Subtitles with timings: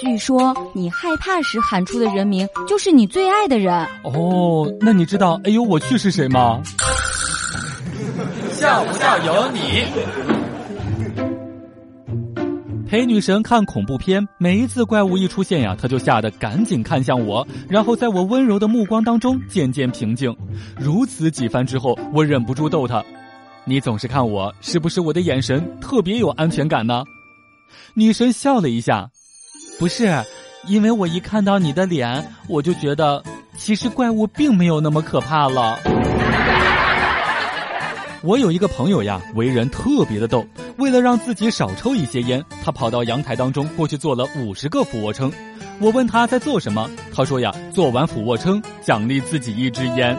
[0.00, 3.86] 据说你害怕时喊出的人名就是你最爱的人。
[4.02, 6.62] 哦，那你知道“哎呦我去”是谁吗？
[8.50, 9.60] 笑不笑由你。
[12.88, 20.34] 陪女神看恐怖片，每一次怪物一出现呀，她就吓得赶紧看向我，然后在我温柔的目光当中渐渐平静。
[20.78, 23.04] 如此几番之后，我忍不住逗她
[23.66, 27.04] ：“你总是看我，是不是我的眼神特别有安全感呢？”
[27.94, 29.08] 女神笑了一下
[29.80, 30.22] ：“不是，
[30.66, 33.24] 因为我一看到你的脸，我就觉得
[33.56, 35.78] 其实怪物并没有那么可怕了。”
[38.22, 40.46] 我有一个朋友呀，为人特别的逗。
[40.76, 45.32] 为了让自己少抽一些烟，他跑到阳台当中过去做了五十个俯卧撑。
[45.80, 50.14] 我问他在做什么，他说呀，做完俯卧撑奖励自己一支烟。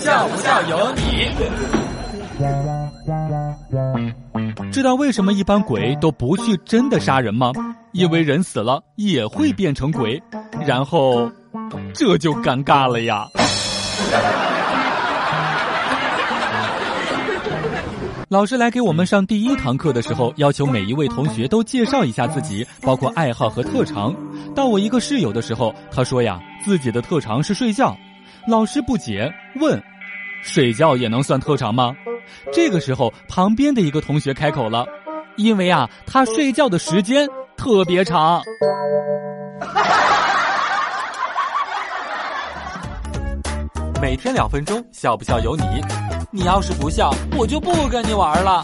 [0.00, 1.81] 笑不笑由你。
[4.70, 7.52] 知道为什么一般鬼都不去真的杀人吗？
[7.92, 10.20] 因为人死了也会变成鬼，
[10.66, 11.30] 然后
[11.94, 13.26] 这就尴尬了呀。
[18.28, 24.14] 老师来给我们上第一堂课的时候，要求每一位同学都介绍一下自己，包括爱好和特长。
[24.54, 27.94] 到我一个室友的时候，他说呀，自己的特长是睡觉。
[28.48, 29.80] 老师不解，问
[30.42, 31.94] ：“睡觉也能算特长吗？”
[32.52, 34.86] 这个时候，旁边的一个同学开口了
[35.36, 38.42] ：“因为啊，他睡觉的时间特别长。”
[44.00, 45.62] 每天两分钟，笑不笑由你。
[46.32, 48.62] 你要是不笑，我就不跟你玩了。